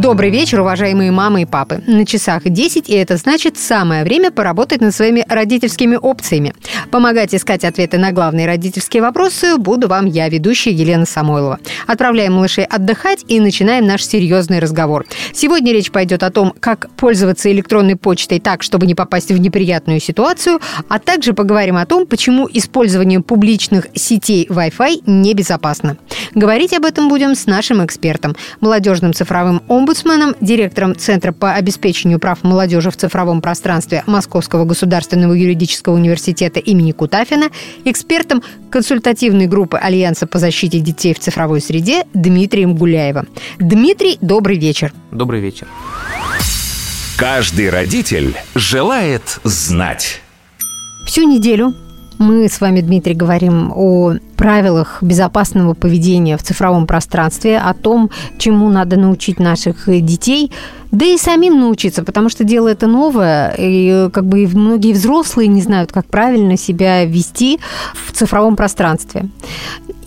[0.00, 1.82] Добрый вечер, уважаемые мамы и папы.
[1.86, 6.54] На часах 10, и это значит самое время поработать над своими родительскими опциями.
[6.90, 11.58] Помогать искать ответы на главные родительские вопросы буду вам я, ведущая Елена Самойлова.
[11.86, 15.04] Отправляем малышей отдыхать и начинаем наш серьезный разговор.
[15.34, 20.00] Сегодня речь пойдет о том, как пользоваться электронной почтой так, чтобы не попасть в неприятную
[20.00, 25.98] ситуацию, а также поговорим о том, почему использование публичных сетей Wi-Fi небезопасно.
[26.34, 29.89] Говорить об этом будем с нашим экспертом, молодежным цифровым омбудсменом,
[30.40, 37.50] директором Центра по обеспечению прав молодежи в цифровом пространстве Московского государственного юридического университета имени Кутафина,
[37.84, 43.28] экспертом консультативной группы Альянса по защите детей в цифровой среде Дмитрием Гуляевым.
[43.58, 44.92] Дмитрий, добрый вечер.
[45.10, 45.66] Добрый вечер.
[47.16, 50.20] Каждый родитель желает знать.
[51.06, 51.74] Всю неделю
[52.18, 58.70] мы с вами, Дмитрий, говорим о правилах безопасного поведения в цифровом пространстве, о том, чему
[58.70, 60.50] надо научить наших детей,
[60.90, 65.60] да и самим научиться, потому что дело это новое, и как бы многие взрослые не
[65.60, 67.60] знают, как правильно себя вести
[67.92, 69.28] в цифровом пространстве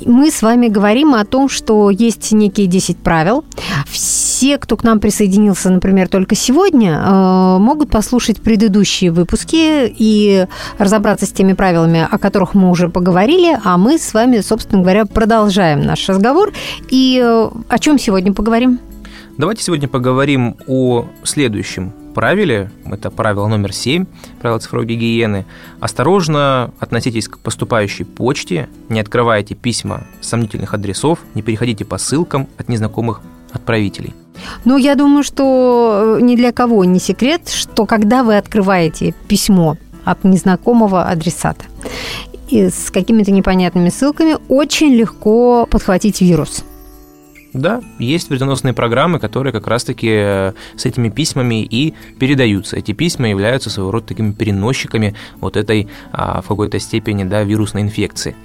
[0.05, 3.43] мы с вами говорим о том, что есть некие 10 правил.
[3.87, 10.45] Все, кто к нам присоединился, например, только сегодня, э, могут послушать предыдущие выпуски и
[10.77, 15.05] разобраться с теми правилами, о которых мы уже поговорили, а мы с вами, собственно говоря,
[15.05, 16.51] продолжаем наш разговор.
[16.89, 18.79] И э, о чем сегодня поговорим?
[19.37, 24.05] Давайте сегодня поговорим о следующем правиле, это правило номер 7,
[24.39, 25.45] правило цифровой гигиены,
[25.79, 32.69] осторожно относитесь к поступающей почте, не открывайте письма сомнительных адресов, не переходите по ссылкам от
[32.69, 34.13] незнакомых отправителей.
[34.65, 39.77] Ну, я думаю, что э, ни для кого не секрет, что когда вы открываете письмо
[40.05, 41.65] от незнакомого адресата
[42.49, 46.63] и с какими-то непонятными ссылками, очень легко подхватить вирус–
[47.53, 52.77] да, есть вредоносные программы, которые как раз-таки э, с этими письмами и передаются.
[52.77, 57.83] Эти письма являются своего рода такими переносчиками вот этой а, в какой-то степени да, вирусной
[57.83, 58.35] инфекции.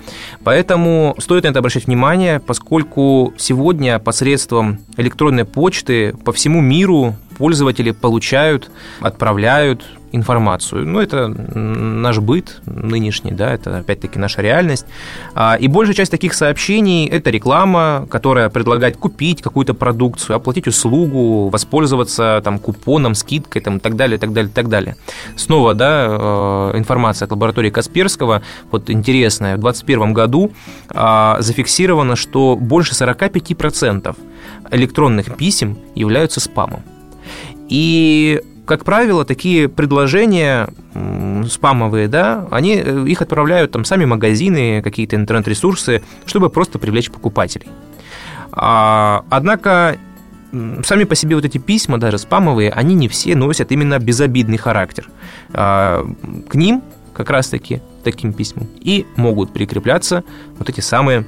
[0.45, 7.93] Поэтому стоит на это обращать внимание, поскольку сегодня посредством электронной почты по всему миру пользователи
[7.93, 10.87] получают, отправляют информацию.
[10.87, 14.87] Ну, это наш быт нынешний, да, это опять-таки наша реальность.
[15.35, 21.49] А, и большая часть таких сообщений– это реклама, которая предлагает купить какую-то продукцию, оплатить услугу,
[21.49, 24.97] воспользоваться там купоном, скидкой там, и так далее, и так далее, и так далее.
[25.37, 30.53] Снова, да, э, информация от лаборатории Касперского, вот интересная, в 2021 году
[30.91, 34.17] а, зафиксировано, что больше 45%
[34.71, 36.83] электронных писем являются спамом.
[37.69, 40.69] И как правило, такие предложения
[41.49, 47.69] спамовые, да, они э, их отправляют там сами магазины, какие-то интернет-ресурсы, чтобы просто привлечь покупателей.
[48.53, 49.97] А, однако
[50.83, 55.09] сами по себе вот эти письма, даже спамовые, они не все носят именно безобидный характер.
[55.53, 56.07] А,
[56.49, 56.83] к ним
[57.15, 60.25] как раз-таки таким письмам и могут прикрепляться
[60.59, 61.27] вот эти самые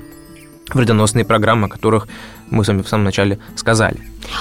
[0.75, 2.07] вредоносные программы, о которых
[2.51, 3.99] мы с вами в самом начале сказали.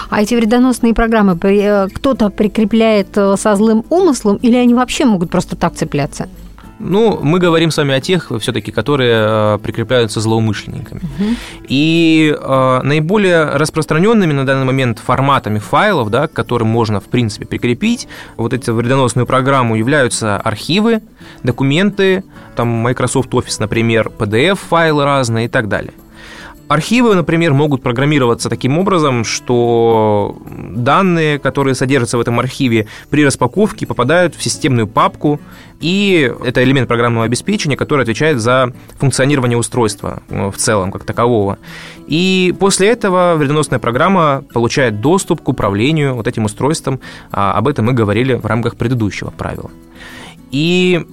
[0.09, 5.29] А эти вредоносные программы э, кто-то прикрепляет э, со злым умыслом или они вообще могут
[5.29, 6.27] просто так цепляться?
[6.79, 11.01] Ну, мы говорим с вами о тех, все-таки, которые э, прикрепляются злоумышленниками.
[11.01, 11.25] Угу.
[11.67, 17.45] И э, наиболее распространенными на данный момент форматами файлов, да, к которым можно, в принципе,
[17.45, 21.01] прикрепить вот эту вредоносную программу, являются архивы,
[21.43, 22.23] документы,
[22.55, 25.93] там Microsoft Office, например, PDF-файлы разные и так далее.
[26.69, 33.87] Архивы, например, могут программироваться таким образом, что данные, которые содержатся в этом архиве, при распаковке
[33.87, 35.41] попадают в системную папку,
[35.81, 41.57] и это элемент программного обеспечения, который отвечает за функционирование устройства э, в целом, как такового.
[42.05, 46.99] И после этого вредоносная программа получает доступ к управлению вот этим устройством.
[47.31, 49.71] А об этом мы говорили в рамках предыдущего правила.
[50.51, 51.03] И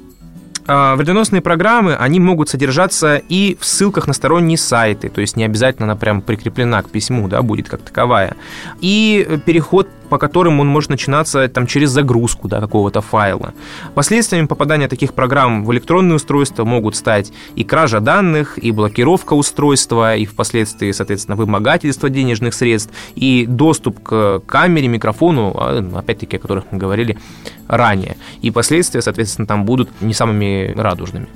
[0.67, 5.85] вредоносные программы, они могут содержаться и в ссылках на сторонние сайты, то есть не обязательно
[5.87, 8.35] она прям прикреплена к письму, да, будет как таковая.
[8.81, 13.55] И переход по которым он может начинаться там, через загрузку да, какого-то файла.
[13.95, 20.17] Последствиями попадания таких программ в электронные устройства могут стать и кража данных, и блокировка устройства,
[20.17, 26.65] и впоследствии, соответственно, вымогательство денежных средств, и доступ к камере, микрофону, а, опять-таки, о которых
[26.71, 27.19] мы говорили
[27.69, 28.17] ранее.
[28.43, 31.29] И последствия, соответственно, там будут не самыми радужными.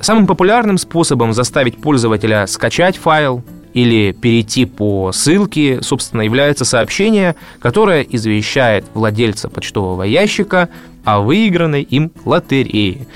[0.00, 3.44] Самым популярным способом заставить пользователя скачать файл
[3.74, 10.68] или перейти по ссылке, собственно, является сообщение, которое извещает владельца почтового ящика
[11.04, 13.06] о выигранной им лотерее.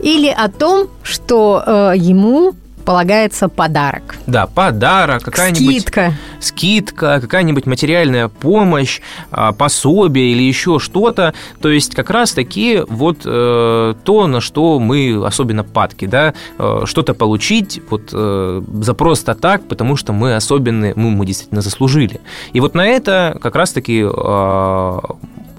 [0.00, 4.16] Или о том, что э, ему полагается подарок.
[4.26, 9.00] Да, подарок, какая-нибудь скидка, скидка какая-нибудь материальная помощь,
[9.30, 11.34] а, пособие или еще что-то.
[11.60, 16.82] То есть как раз таки вот э, то, на что мы особенно падки, да, э,
[16.84, 22.20] что-то получить вот э, за просто так, потому что мы особенные, мы, мы действительно заслужили.
[22.52, 25.00] И вот на это как раз таки э,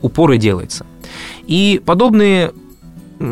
[0.01, 0.85] упор и делается.
[1.47, 2.53] И подобные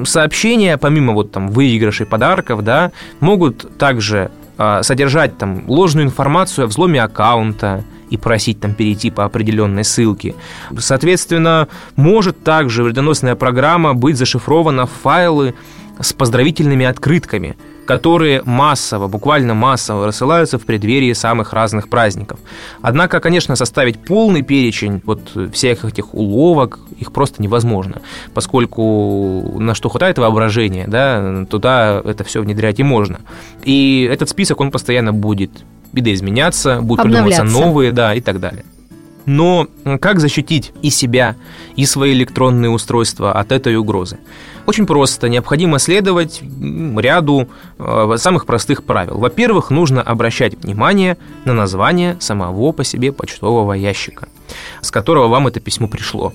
[0.06, 6.68] сообщения, помимо вот там выигрышей подарков, да, могут также э, содержать там ложную информацию о
[6.68, 10.36] взломе аккаунта и просить там перейти по определенной ссылке.
[10.78, 15.54] Соответственно, может также вредоносная программа быть зашифрована в файлы
[16.00, 17.56] с поздравительными открытками–
[17.98, 22.40] которые массово, буквально массово рассылаются в преддверии самых разных праздников.
[22.82, 25.22] Однако, конечно, составить полный перечень вот
[25.54, 28.02] всех этих уловок, их просто невозможно,
[28.34, 33.20] поскольку на что хватает воображения, да, туда это все внедрять и можно.
[33.64, 35.52] И этот список, он постоянно будет
[35.92, 38.64] видоизменяться, будут придумываться новые, да, и так далее.
[39.25, 39.68] Но
[40.00, 41.35] как защитить и себя,
[41.75, 44.18] и свои электронные устройства от этой угрозы?
[44.65, 45.29] Очень просто.
[45.29, 47.47] Необходимо следовать ряду
[47.79, 49.18] э, самых простых правил.
[49.18, 54.27] Во-первых, нужно обращать внимание на название самого по себе почтового ящика,
[54.81, 56.33] с которого вам это письмо пришло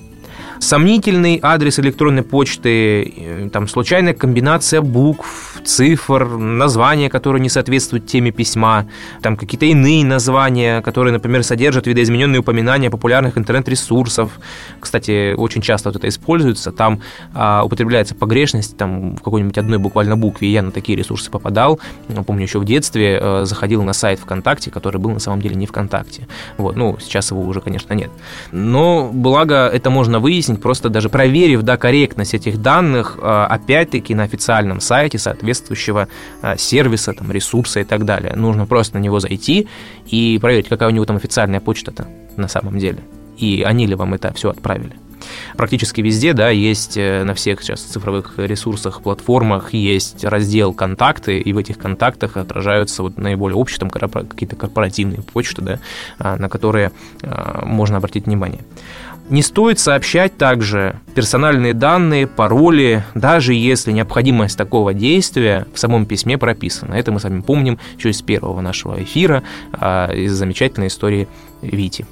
[0.59, 8.31] сомнительный адрес электронной почты, э, там случайная комбинация букв, цифр, названия, которые не соответствуют теме
[8.31, 8.87] письма,
[9.21, 14.31] там какие-то иные названия, которые, например, содержат видоизмененные упоминания популярных интернет-ресурсов.
[14.79, 17.01] Кстати, очень часто вот это используется, там
[17.33, 20.51] а, употребляется погрешность, там в какой-нибудь одной буквально букве.
[20.51, 21.79] Я на такие ресурсы попадал,
[22.25, 25.65] помню, еще в детстве а, заходил на сайт ВКонтакте, который был на самом деле не
[25.65, 26.27] ВКонтакте.
[26.57, 28.09] Вот, ну, сейчас его уже, конечно, нет.
[28.51, 34.15] Но, благо, это можно выяснить, выяснить, просто даже проверив да, корректность этих данных, а, опять-таки
[34.15, 36.07] на официальном сайте соответствующего
[36.41, 38.35] а, сервиса, там, ресурса и так далее.
[38.35, 39.67] Нужно просто на него зайти
[40.11, 42.07] и проверить, какая у него там официальная почта-то
[42.37, 42.99] на самом деле.
[43.37, 44.93] И они ли вам это все отправили.
[45.57, 51.53] Практически везде, да, есть э, на всех сейчас цифровых ресурсах, платформах есть раздел «Контакты», и
[51.53, 55.79] в этих контактах отражаются вот наиболее общие там какие-то корпоративные почты, да,
[56.19, 56.91] а, на которые
[57.63, 58.61] можно обратить внимание.
[59.29, 66.37] Не стоит сообщать также персональные данные, пароли, даже если необходимость такого действия в самом письме
[66.37, 66.93] прописана.
[66.93, 69.43] Это мы с вами помним еще из первого нашего эфира,
[69.73, 71.27] а, из замечательной истории
[71.61, 72.05] Вити.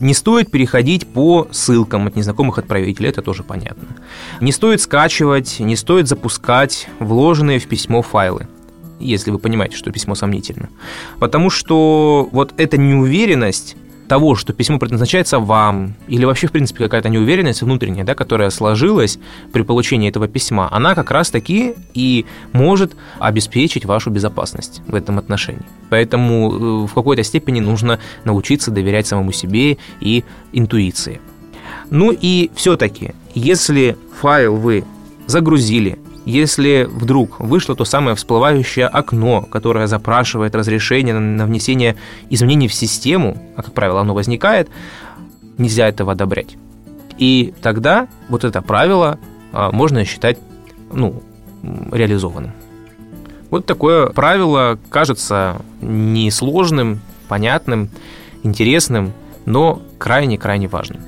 [0.00, 3.88] Не стоит переходить по ссылкам от незнакомых отправителей, это тоже понятно.
[4.40, 8.46] Не стоит скачивать, не стоит запускать вложенные в письмо файлы
[8.98, 10.70] если вы понимаете, что письмо сомнительно.
[11.18, 13.76] Потому что вот эта неуверенность
[14.08, 19.18] того, что письмо предназначается вам, или вообще, в принципе, какая-то неуверенность внутренняя, да, которая сложилась
[19.52, 25.62] при получении этого письма, она как раз-таки и может обеспечить вашу безопасность в этом отношении.
[25.90, 31.20] Поэтому э, в какой-то степени нужно научиться доверять самому себе и интуиции.
[31.90, 34.84] Ну и все-таки, если файл вы
[35.26, 41.96] загрузили, если вдруг вышло то самое всплывающее окно, которое запрашивает разрешение на внесение
[42.30, 44.68] изменений в систему, а, как правило, оно возникает,
[45.56, 46.56] нельзя этого одобрять.
[47.16, 49.18] И тогда вот это правило
[49.52, 50.38] а, можно считать
[50.92, 51.22] ну,
[51.92, 52.52] реализованным.
[53.50, 57.88] Вот такое правило кажется несложным, понятным,
[58.42, 59.12] интересным,
[59.44, 61.02] но крайне-крайне важным.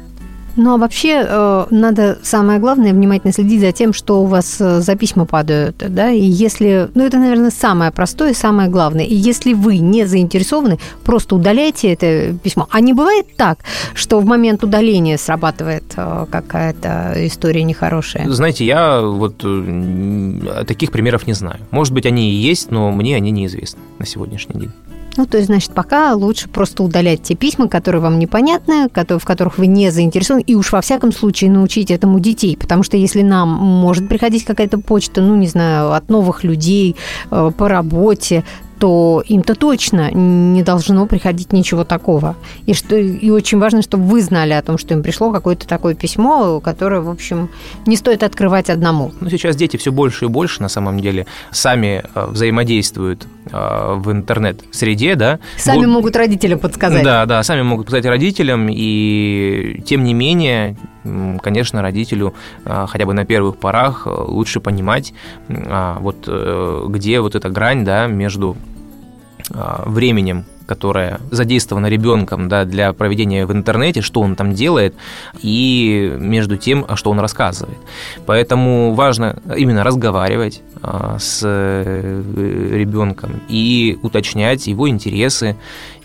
[0.59, 4.81] Ну а вообще э, надо самое главное внимательно следить за тем, что у вас э,
[4.81, 9.05] за письма падают, да, и если, ну это, наверное, самое простое, самое главное.
[9.05, 12.67] И если вы не заинтересованы, просто удаляйте это письмо.
[12.73, 13.61] А не бывает так,
[13.95, 18.29] что в момент удаления срабатывает э, какая-то история нехорошая?
[18.29, 19.37] Знаете, я вот
[20.67, 21.61] таких примеров не знаю.
[21.71, 24.73] Может быть, они и есть, но мне они неизвестны на сегодняшний день.
[25.19, 29.59] Ну, то есть, значит, пока лучше просто удалять те письма, которые вам непонятны, в которых
[29.59, 33.49] вы не заинтересованы, и уж во всяком случае научить этому детей, потому что если нам
[33.49, 36.95] может приходить какая-то почта, ну, не знаю, от новых людей
[37.33, 38.45] э, по работе,
[38.79, 42.37] то им-то точно не должно приходить ничего такого.
[42.67, 45.95] И, что, и очень важно, чтобы вы знали о том, что им пришло какое-то такое
[45.95, 47.51] письмо, которое, в общем,
[47.87, 49.13] не стоит открывать одному.
[49.21, 54.13] Ну, сейчас дети все больше и больше, на самом деле, сами э, взаимодействуют э, в
[54.13, 55.39] интернет-среде, да.
[55.57, 57.03] Сами вот, могут родителям подсказать.
[57.03, 60.77] Да, да, сами могут подсказать родителям, и тем не менее,
[61.43, 62.35] конечно, родителю
[62.65, 65.13] э, хотя бы на первых порах лучше понимать,
[65.49, 66.29] вот
[66.89, 68.57] где вот эта грань, да, между
[69.55, 74.95] а, временем которое задействовано ребенком да, для проведения в интернете, что он там делает,
[75.41, 77.79] и между тем, что он рассказывает.
[78.27, 82.23] Поэтому важно именно разговаривать а, с э,
[82.73, 85.57] ребенком и уточнять его интересы.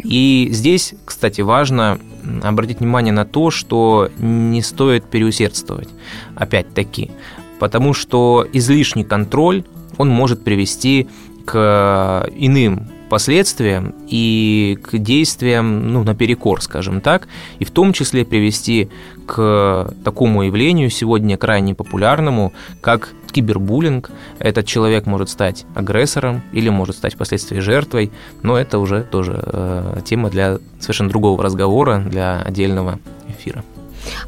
[0.01, 1.99] И здесь, кстати, важно
[2.41, 5.89] обратить внимание на то, что не стоит переусердствовать,
[6.35, 7.11] опять-таки,
[7.59, 9.65] потому что излишний контроль,
[9.97, 11.09] он может привести
[11.45, 17.27] к иным последствиям и к действиям ну, наперекор, скажем так,
[17.59, 18.89] и в том числе привести
[19.27, 24.09] к такому явлению сегодня крайне популярному, как кибербуллинг.
[24.39, 29.99] Этот человек может стать агрессором или может стать впоследствии жертвой, но это уже тоже э,
[30.03, 32.97] тема для совершенно другого разговора, для отдельного
[33.29, 33.63] эфира.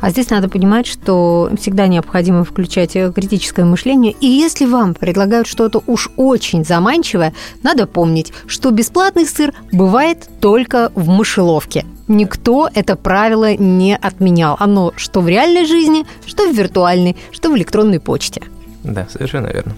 [0.02, 4.16] А здесь надо понимать, что всегда необходимо включать э, критическое мышление.
[4.20, 10.92] И если вам предлагают что-то уж очень заманчивое, надо помнить, что бесплатный сыр бывает только
[10.96, 11.86] в мышеловке.
[12.08, 14.58] Никто это правило не отменял.
[14.60, 18.42] Оно что в реальной жизни, что в виртуальной, что в электронной почте.
[18.84, 19.74] Да, совершенно верно.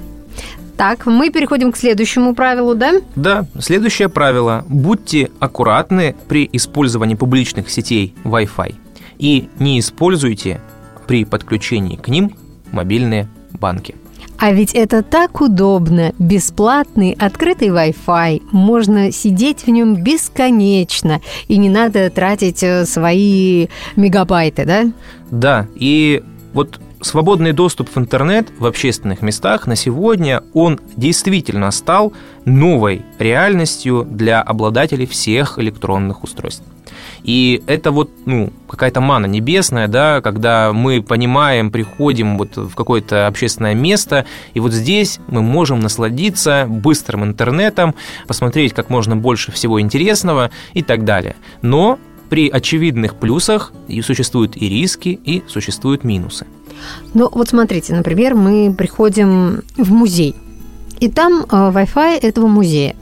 [0.76, 3.02] Так, мы переходим к следующему правилу, да?
[3.16, 4.64] Да, следующее правило.
[4.70, 8.76] Будьте аккуратны при использовании публичных сетей Wi-Fi
[9.20, 10.62] и не используйте
[11.08, 12.36] при подключении к ним
[12.72, 13.96] мобильные банки.
[14.40, 16.14] А ведь это так удобно.
[16.20, 18.44] Бесплатный открытый Wi-Fi.
[18.52, 21.22] Можно сидеть в нем бесконечно.
[21.48, 24.92] И не надо тратить э, свои мегабайты, да?
[25.32, 32.14] Да, и вот свободный доступ в интернет в общественных местах на сегодня, он действительно стал
[32.46, 36.64] новой реальностью для обладателей всех электронных устройств.
[37.24, 43.28] И это вот, ну, какая-то мана небесная, да, когда мы понимаем, приходим вот в какое-то
[43.28, 47.96] общественное место, и вот здесь мы можем насладиться быстрым интернетом,
[48.28, 51.36] посмотреть как можно больше всего интересного и так далее.
[51.62, 56.46] Но при очевидных плюсах и существуют и риски, и существуют минусы.
[57.14, 60.36] Ну, вот смотрите, например, мы приходим в музей,
[61.00, 62.96] и там э, Wi-Fi этого музея.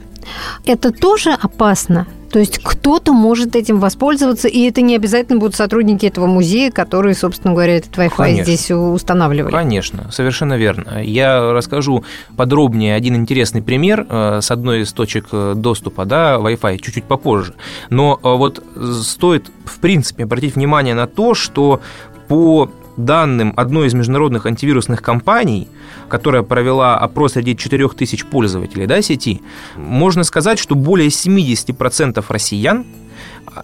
[0.64, 6.06] Это тоже опасно то есть кто-то может этим воспользоваться, и это не обязательно будут сотрудники
[6.06, 8.44] этого музея, которые, собственно говоря, этот Wi-Fi Конечно.
[8.44, 9.52] здесь устанавливали.
[9.52, 11.02] Конечно, совершенно верно.
[11.02, 12.04] Я расскажу
[12.36, 17.54] подробнее один интересный пример э, с одной из точек э, доступа, да, Wi-Fi, чуть-чуть попозже.
[17.90, 18.62] Но э, вот
[19.02, 21.80] стоит, в принципе, обратить внимание на то, что
[22.28, 25.68] по данным одной из международных антивирусных компаний,
[26.08, 29.42] которая провела опрос среди 4000 пользователей да, сети,
[29.76, 32.86] можно сказать, что более 70% россиян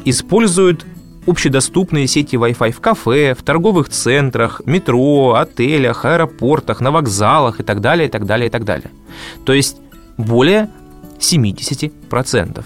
[0.05, 0.85] используют
[1.27, 7.81] общедоступные сети Wi-Fi в кафе, в торговых центрах, метро, отелях, аэропортах, на вокзалах и так
[7.81, 8.91] далее, и так далее, и так далее.
[9.45, 9.77] То есть
[10.17, 10.69] более
[11.19, 12.65] 70%.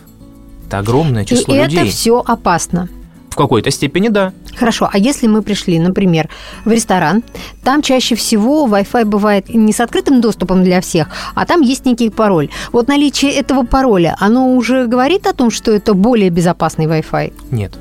[0.66, 1.78] Это огромное число и людей.
[1.80, 2.88] это все опасно.
[3.36, 4.32] В какой-то степени да.
[4.56, 6.30] Хорошо, а если мы пришли, например,
[6.64, 7.22] в ресторан,
[7.62, 12.08] там чаще всего Wi-Fi бывает не с открытым доступом для всех, а там есть некий
[12.08, 12.48] пароль.
[12.72, 17.34] Вот наличие этого пароля, оно уже говорит о том, что это более безопасный Wi-Fi?
[17.50, 17.74] Нет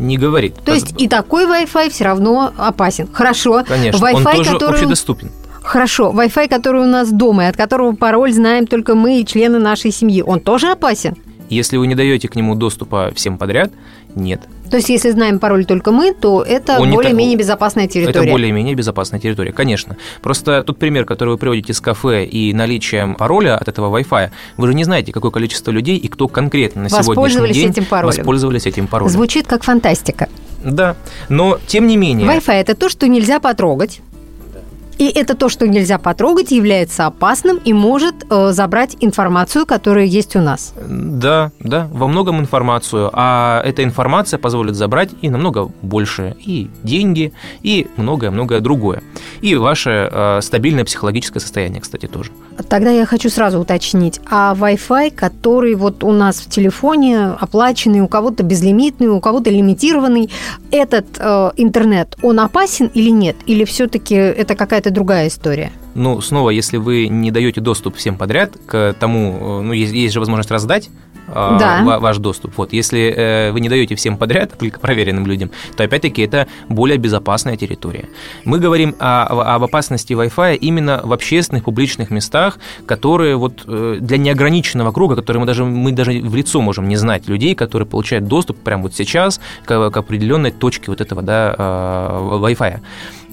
[0.00, 0.56] не говорит.
[0.64, 3.08] То есть и такой Wi-Fi все равно опасен.
[3.12, 3.62] Хорошо.
[3.66, 4.74] Конечно, Wi-Fi, он тоже который...
[4.74, 5.30] общедоступен.
[5.62, 9.58] Хорошо, Wi-Fi, который у нас дома, и от которого пароль знаем только мы и члены
[9.58, 11.16] нашей семьи, он тоже опасен?
[11.50, 13.72] Если вы не даете к нему доступа всем подряд,
[14.18, 14.40] нет.
[14.70, 18.20] То есть, если знаем пароль только мы, то это более-менее безопасная территория.
[18.20, 19.96] Это более-менее безопасная территория, конечно.
[20.20, 24.66] Просто тот пример, который вы приводите с кафе и наличием пароля от этого Wi-Fi, вы
[24.66, 28.08] же не знаете, какое количество людей и кто конкретно на сегодняшний день этим паролем.
[28.08, 29.10] воспользовались этим паролем.
[29.10, 30.28] Звучит как фантастика.
[30.62, 30.96] Да,
[31.28, 32.28] но тем не менее...
[32.28, 34.00] Wi-Fi– это то, что нельзя потрогать.
[34.98, 40.34] И это то, что нельзя потрогать, является опасным и может э, забрать информацию, которая есть
[40.34, 40.74] у нас.
[40.88, 43.10] Да, да, во многом информацию.
[43.12, 46.36] А эта информация позволит забрать и намного больше.
[46.44, 49.02] И деньги, и многое-многое другое.
[49.40, 52.32] И ваше э, стабильное психологическое состояние, кстати, тоже.
[52.68, 54.20] Тогда я хочу сразу уточнить.
[54.28, 60.28] А Wi-Fi, который вот у нас в телефоне оплаченный, у кого-то безлимитный, у кого-то лимитированный,
[60.72, 63.36] этот э, интернет, он опасен или нет?
[63.46, 65.70] Или все-таки это какая-то это другая история.
[65.94, 70.14] Ну, снова, если вы не даете доступ всем подряд к тому, э, ну, есть, есть
[70.14, 70.90] же возможность раздать
[71.28, 71.98] а, да.
[71.98, 72.56] ваш доступ.
[72.56, 76.98] Вот, если э, вы не даете всем подряд, только проверенным людям, то опять-таки это более
[76.98, 78.08] безопасная территория.
[78.44, 84.18] Мы говорим о, об опасности Wi-Fi именно в общественных публичных местах, которые вот э, для
[84.18, 88.26] неограниченного круга, которые мы даже мы даже в лицо можем не знать людей, которые получают
[88.26, 92.80] доступ прямо вот сейчас к, к определенной точке вот этого да, Wi-Fi.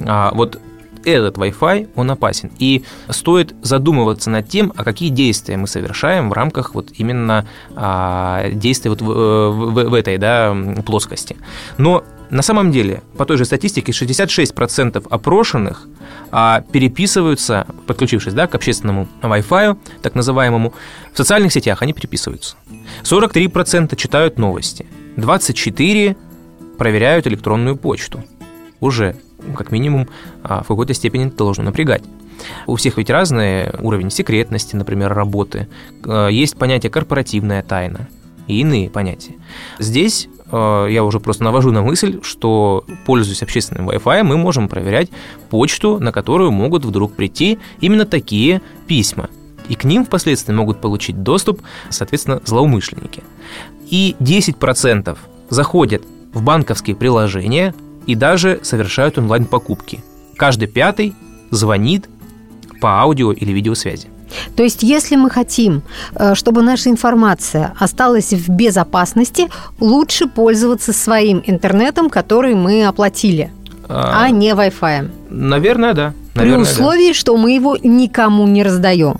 [0.02, 0.32] А,
[1.06, 2.52] этот Wi-Fi, он опасен.
[2.60, 8.50] И стоит задумываться над тем, а какие действия мы совершаем в рамках вот именно а,
[8.52, 11.38] действия вот в, в, в этой да, плоскости.
[11.78, 15.88] Но на самом деле, по той же статистике, 66% опрошенных
[16.32, 20.74] а, переписываются, подключившись да, к общественному Wi-Fi, так называемому,
[21.14, 22.56] в социальных сетях они переписываются.
[23.04, 24.86] 43% читают новости,
[25.18, 26.18] 24%
[26.78, 28.24] проверяют электронную почту.
[28.82, 29.16] Уже,
[29.56, 30.08] как минимум,
[30.44, 32.04] а, в какой-то степени это должно напрягать.
[32.68, 35.68] У всех ведь разный уровень секретности, например, работы.
[36.04, 38.08] А, есть понятие корпоративная тайна
[38.48, 39.36] и иные понятия.
[39.80, 45.10] Здесь э, я уже просто навожу на мысль, что, пользуясь общественным Wi-Fi, мы можем проверять
[45.50, 49.30] почту, на которую могут вдруг прийти именно такие письма.
[49.68, 53.24] И к ним впоследствии могут получить доступ, соответственно, злоумышленники.
[53.90, 55.18] И 10%
[55.50, 57.74] заходят в банковские приложения
[58.08, 60.04] и даже совершают онлайн-покупки.
[60.38, 61.14] Каждый пятый
[61.52, 62.10] звонит
[62.82, 64.08] по аудио или видеосвязи.
[64.56, 65.84] То есть, если мы хотим,
[66.16, 69.48] э, чтобы наша информация осталась в безопасности,
[69.80, 73.52] лучше пользоваться своим интернетом, который мы оплатили,
[73.88, 75.12] а, а не Wi-Fi.
[75.30, 76.14] Наверное, да.
[76.34, 77.14] Наверное, При условии, да.
[77.14, 79.18] что мы его никому не раздаем.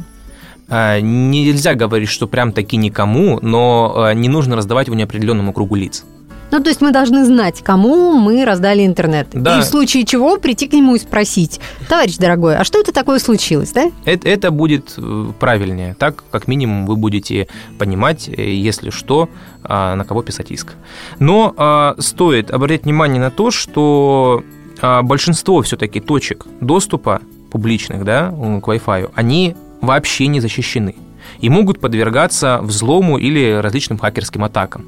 [0.68, 5.76] А, нельзя говорить, что прям таки никому, но э, не нужно раздавать его неопределенному кругу
[5.76, 6.04] лиц.
[6.56, 9.28] Ну, то есть мы должны знать, кому мы раздали интернет.
[9.34, 9.60] Да.
[9.60, 11.60] И в случае чего прийти к нему и спросить,
[11.90, 13.92] товарищ дорогой, а что это такое случилось, да?
[14.06, 15.98] Это, это будет э, правильнее.
[16.00, 19.28] Так, как минимум, вы будете понимать, э, если что,
[19.64, 20.76] а, на кого писать иск.
[21.20, 24.42] Но а, стоит обратить внимание на то, что
[24.80, 27.20] а, большинство все-таки точек доступа
[27.52, 30.96] публичных да, к Wi-Fi, они вообще не защищены
[31.40, 34.86] и могут подвергаться взлому или различным хакерским атакам.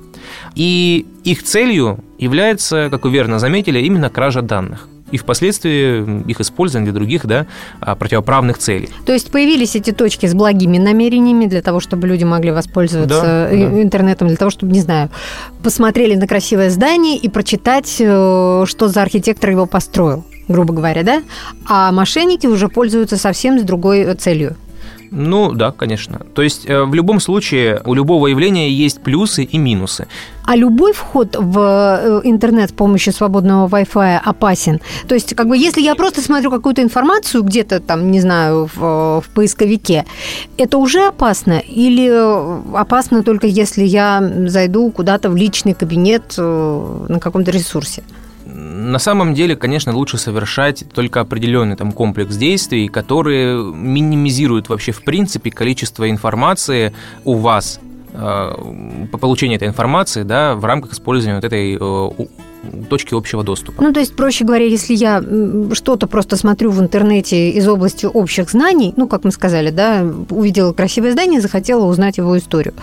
[0.55, 6.91] И их целью является, как вы верно заметили, именно кража данных и впоследствии их использование
[6.91, 7.47] для других да,
[7.79, 8.89] а, противоправных целей.
[9.05, 13.81] То есть появились эти точки с благими намерениями для того, чтобы люди могли воспользоваться да,
[13.81, 15.09] интернетом, для того, чтобы, не знаю,
[15.63, 21.23] посмотрели на красивое здание и прочитать, э, что за архитектор его построил грубо говоря, да?
[21.67, 24.55] А мошенники уже пользуются совсем с другой целью.
[25.11, 26.21] Ну да, конечно.
[26.33, 30.07] То есть э, в любом случае у любого явления есть плюсы и минусы.
[30.45, 34.79] А любой вход в э, интернет с помощью свободного Wi-Fi опасен?
[35.07, 39.21] То есть, как бы, если я просто смотрю какую-то информацию где-то там, не знаю, в,
[39.21, 40.05] в поисковике,
[40.57, 41.59] это уже опасно?
[41.59, 42.09] Или
[42.77, 48.03] опасно только если я зайду куда-то в личный кабинет э, на каком-то ресурсе?
[48.57, 55.03] На самом деле, конечно, лучше совершать только определенный там комплекс действий, которые минимизируют вообще в
[55.03, 56.91] принципе количество информации
[57.23, 57.79] у вас
[58.13, 62.25] э, по получению этой информации да, в рамках использования вот этой э,
[62.89, 63.83] точки общего доступа.
[63.83, 65.23] Ну, то есть, проще говоря, если я
[65.73, 70.73] что-то просто смотрю в интернете из области общих знаний, ну, как мы сказали, да, увидела
[70.73, 72.73] красивое здание, захотела узнать его историю,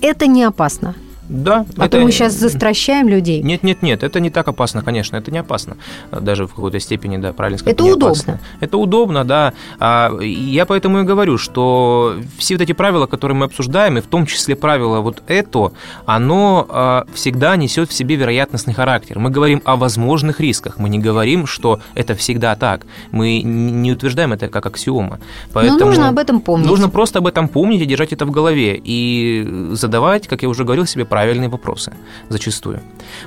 [0.00, 0.94] это не опасно.
[1.28, 1.64] Да.
[1.76, 1.98] А это...
[1.98, 3.42] то мы сейчас застращаем людей.
[3.42, 5.76] Нет, нет, нет, это не так опасно, конечно, это не опасно.
[6.10, 7.74] Даже в какой-то степени, да, правильно сказать.
[7.74, 8.06] Это удобно.
[8.06, 8.40] Опасно.
[8.60, 9.52] Это удобно, да.
[9.78, 14.06] А я поэтому и говорю, что все вот эти правила, которые мы обсуждаем, и в
[14.06, 15.72] том числе правило вот это,
[16.06, 19.18] оно а, всегда несет в себе вероятностный характер.
[19.18, 22.86] Мы говорим о возможных рисках, мы не говорим, что это всегда так.
[23.10, 25.20] Мы не утверждаем это как аксиома.
[25.52, 26.66] Поэтому Но нужно об этом помнить.
[26.66, 28.80] Нужно просто об этом помнить и держать это в голове.
[28.82, 31.92] И задавать, как я уже говорил себе, правильные вопросы
[32.28, 32.80] зачастую.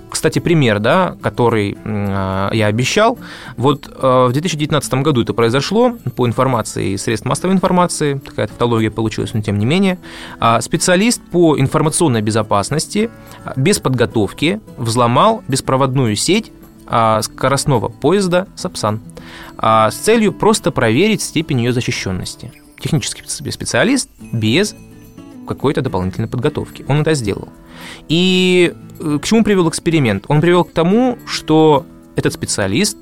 [0.10, 3.18] Кстати, пример, да, который э, я обещал.
[3.56, 9.34] Вот э, в 2019 году это произошло по информации средств массовой информации, такая тавтология получилась,
[9.34, 10.00] но тем не менее.
[10.42, 13.10] А специалист по информационной безопасности
[13.46, 16.52] а, без подготовки взломал беспроводную сеть
[16.88, 19.00] а, скоростного поезда «Сапсан»
[19.58, 22.52] с целью просто проверить степень ее защищенности.
[22.80, 24.76] Технический специалист без
[25.48, 26.86] какой-то дополнительной подготовки.
[26.88, 27.50] Он это сделал.
[28.08, 30.26] И э, к чему привел эксперимент?
[30.28, 32.98] Он привел к тому, что этот специалист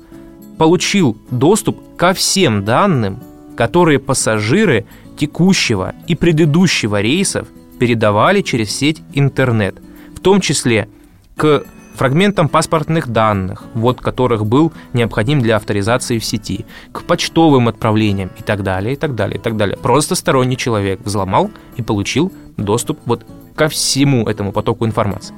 [0.58, 3.22] получил доступ ко всем данным,
[3.56, 4.86] которые пассажиры
[5.18, 9.76] текущего и предыдущего рейсов передавали через сеть интернет,
[10.14, 10.88] в том числе
[11.36, 11.64] к
[11.96, 18.42] фрагментам паспортных данных, вот которых был необходим для авторизации в сети, к почтовым отправлениям и
[18.42, 19.76] так далее, и так далее, и так далее.
[19.76, 25.34] Просто сторонний человек взломал и получил доступ вот ко всему этому потоку информации.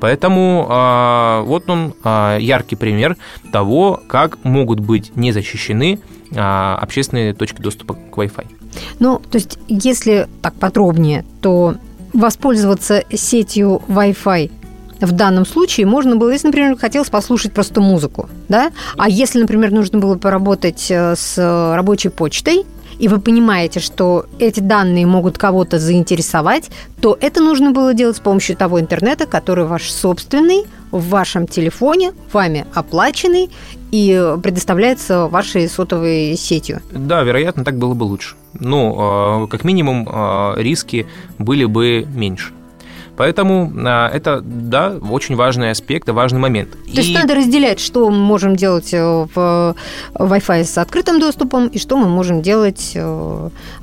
[0.00, 3.16] Поэтому э, вот он э, яркий пример
[3.52, 8.46] того, как могут быть не защищены э, общественные точки доступа к Wi-Fi.
[9.00, 11.74] Ну, то есть, если так подробнее, то
[12.12, 14.50] воспользоваться сетью Wi-Fi
[15.00, 19.70] в данном случае можно было, если, например, хотелось послушать просто музыку, да, а если, например,
[19.70, 21.36] нужно было поработать э, с
[21.74, 22.64] рабочей почтой,
[22.98, 26.68] и вы понимаете, что эти данные могут кого-то заинтересовать,
[27.00, 32.12] то это нужно было делать с помощью того интернета, который ваш собственный, в вашем телефоне,
[32.32, 33.50] вами оплаченный
[33.92, 36.80] и предоставляется вашей сотовой сетью.
[36.90, 38.34] Да, вероятно, так было бы лучше.
[38.54, 40.08] Ну, как минимум,
[40.56, 41.06] риски
[41.38, 42.52] были бы меньше.
[43.18, 46.70] Поэтому а, это, да, очень важный аспект важный момент.
[46.70, 46.96] То и...
[46.96, 49.76] есть надо разделять, что мы можем делать э, в
[50.14, 53.00] Wi-Fi с открытым доступом и что мы можем делать э,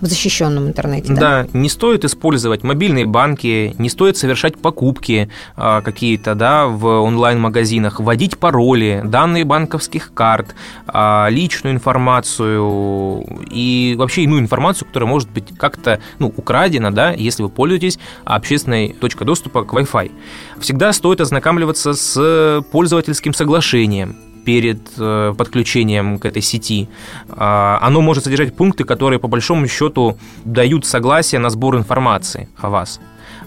[0.02, 1.14] в защищенном интернете.
[1.14, 1.20] Да?
[1.20, 8.00] да, не стоит использовать мобильные банки, не стоит совершать покупки а, какие-то, да, в онлайн-магазинах,
[8.00, 10.56] вводить пароли, данные банковских карт,
[10.88, 17.44] а, личную информацию и вообще иную информацию, которая может быть как-то, ну, украдена, да, если
[17.44, 20.12] вы пользуетесь общественной точкой доступа к Wi-Fi.
[20.60, 26.88] Всегда стоит ознакомливаться с пользовательским соглашением перед э, подключением к этой сети.
[27.30, 32.70] А, оно может содержать пункты, которые по большому счету дают согласие на сбор информации о
[32.70, 33.02] вас,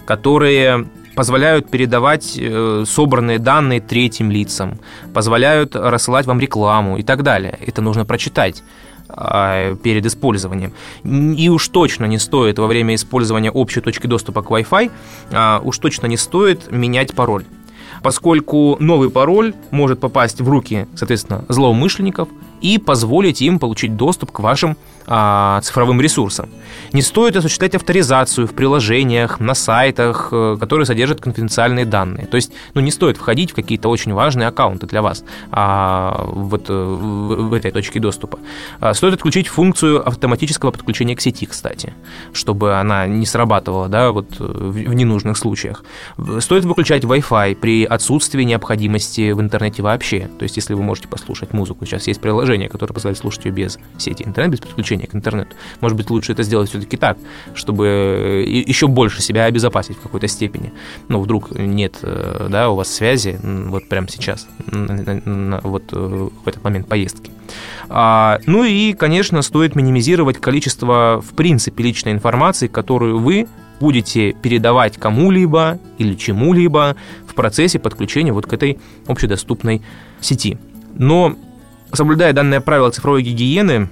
[0.05, 4.79] которые позволяют передавать э, собранные данные третьим лицам,
[5.13, 7.57] позволяют рассылать вам рекламу и так далее.
[7.65, 8.63] Это нужно прочитать.
[9.11, 10.73] А, перед использованием.
[11.03, 14.91] И уж точно не стоит во время использования общей точки доступа к Wi-Fi,
[15.31, 17.45] а, уж точно не стоит менять пароль.
[18.03, 22.29] Поскольку новый пароль может попасть в руки, соответственно, злоумышленников
[22.61, 24.77] и позволить им получить доступ к вашим
[25.11, 26.49] а, цифровым ресурсам.
[26.93, 32.27] Не стоит осуществлять авторизацию в приложениях, на сайтах, э, которые содержат конфиденциальные данные.
[32.27, 36.69] То есть, ну, не стоит входить в какие-то очень важные аккаунты для вас а, вот,
[36.69, 38.37] в, в этой точке доступа.
[38.79, 41.93] А, стоит отключить функцию автоматического подключения к сети, кстати,
[42.31, 45.83] чтобы она не срабатывала, да, вот в, в ненужных случаях.
[46.39, 50.29] Стоит выключать Wi-Fi при отсутствии необходимости в интернете вообще.
[50.37, 53.79] То есть, если вы можете послушать музыку, сейчас есть приложение, которое позволяет слушать ее без
[53.97, 55.55] сети интернет, без подключения подключения к интернету.
[55.81, 57.17] Может быть, лучше это сделать все-таки так,
[57.55, 60.71] чтобы э, еще больше себя обезопасить в какой-то степени.
[61.07, 66.63] Ну, вдруг нет, э, да, у вас связи вот прямо сейчас, вот э, в этот
[66.63, 67.31] момент поездки.
[67.89, 73.47] А, ну и, конечно, стоит минимизировать количество, в принципе, личной информации, которую вы
[73.79, 79.81] будете передавать кому-либо или чему-либо в процессе подключения вот к этой общедоступной
[80.21, 80.57] сети.
[80.95, 81.35] Но
[81.93, 83.89] соблюдая данное правило цифровой гигиены,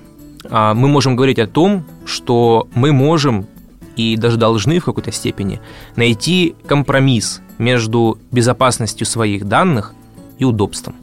[0.49, 3.47] мы можем говорить о том, что мы можем
[3.95, 5.59] и даже должны в какой-то степени
[5.95, 9.93] найти компромисс между безопасностью своих данных
[10.37, 10.95] и удобством.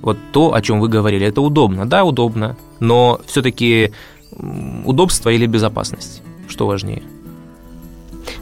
[0.00, 1.86] Вот то, о чем вы говорили, это удобно.
[1.86, 3.92] Да, удобно, но все-таки
[4.84, 6.22] удобство или безопасность?
[6.48, 7.02] Что важнее?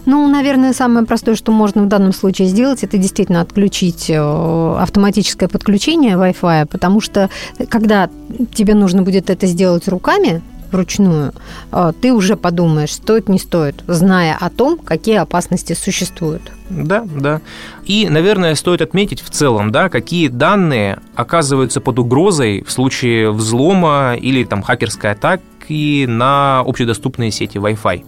[0.06, 5.48] Ну, наверное, самое простое, что можно в данном случае сделать, это действительно отключить э, автоматическое
[5.48, 7.30] подключение Wi-Fi, потому что
[7.68, 8.08] когда
[8.54, 10.42] тебе нужно будет это сделать руками,
[10.72, 11.32] вручную,
[11.70, 16.42] э, ты уже подумаешь, стоит, не стоит, зная о том, какие опасности существуют.
[16.70, 17.40] Да, да.
[17.84, 24.14] И, наверное, стоит отметить в целом, да, какие данные оказываются под угрозой в случае взлома
[24.18, 28.04] или там хакерской атаки на общедоступные сети Wi-Fi.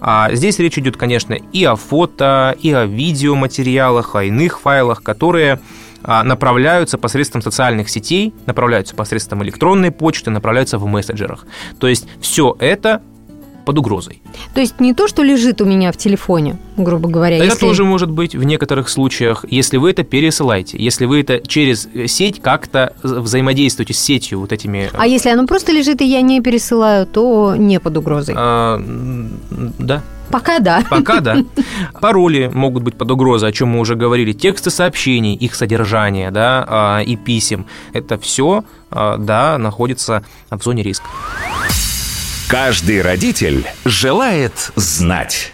[0.00, 5.60] А здесь речь идет, конечно, и о фото, и о видеоматериалах, о иных файлах, которые
[6.02, 11.46] а, направляются посредством социальных сетей, направляются посредством электронной почты, направляются в мессенджерах.
[11.78, 13.02] То есть все это
[13.70, 14.20] под угрозой.
[14.52, 17.36] То есть не то, что лежит у меня в телефоне, грубо говоря.
[17.36, 17.60] Это если...
[17.60, 22.42] тоже может быть в некоторых случаях, если вы это пересылаете, если вы это через сеть
[22.42, 24.90] как-то взаимодействуете с сетью вот этими...
[24.92, 28.34] А если оно просто лежит и я не пересылаю, то не под угрозой?
[28.36, 28.82] А,
[29.78, 30.02] да.
[30.32, 30.82] Пока да.
[30.90, 31.36] Пока да.
[32.00, 34.32] Пароли могут быть под угрозой, о чем мы уже говорили.
[34.32, 37.66] Тексты сообщений, их содержание, да, а, и писем.
[37.92, 41.06] Это все, а, да, находится в зоне риска.
[42.50, 45.52] Каждый родитель желает знать.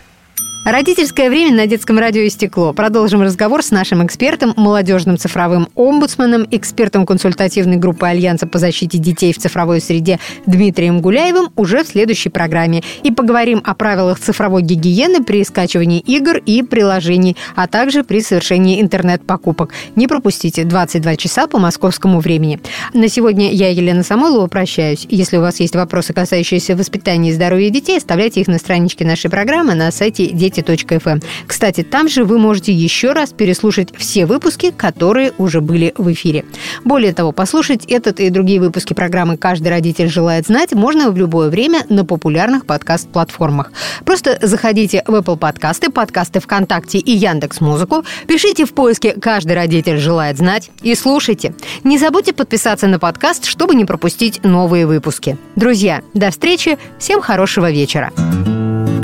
[0.66, 2.72] Родительское время на детском радио истекло.
[2.72, 9.32] Продолжим разговор с нашим экспертом, молодежным цифровым омбудсменом, экспертом консультативной группы Альянса по защите детей
[9.32, 12.82] в цифровой среде Дмитрием Гуляевым уже в следующей программе.
[13.04, 18.82] И поговорим о правилах цифровой гигиены при скачивании игр и приложений, а также при совершении
[18.82, 19.72] интернет-покупок.
[19.94, 22.58] Не пропустите 22 часа по московскому времени.
[22.92, 25.06] На сегодня я, Елена Самойлова, прощаюсь.
[25.08, 29.30] Если у вас есть вопросы, касающиеся воспитания и здоровья детей, оставляйте их на страничке нашей
[29.30, 31.20] программы на сайте Дети Вести.фм.
[31.46, 36.44] Кстати, там же вы можете еще раз переслушать все выпуски, которые уже были в эфире.
[36.84, 41.48] Более того, послушать этот и другие выпуски программы «Каждый родитель желает знать» можно в любое
[41.50, 43.72] время на популярных подкаст-платформах.
[44.04, 49.98] Просто заходите в Apple подкасты, подкасты ВКонтакте и Яндекс Музыку, пишите в поиске «Каждый родитель
[49.98, 51.54] желает знать» и слушайте.
[51.84, 55.36] Не забудьте подписаться на подкаст, чтобы не пропустить новые выпуски.
[55.56, 58.12] Друзья, до встречи, всем хорошего вечера.